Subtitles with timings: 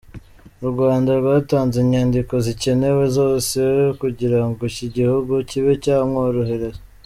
[0.65, 3.59] U Rwanda rwatanze inyandiko zikenewe zose
[4.01, 6.79] kugira ngo iki gihugu kibe cyamwohereza.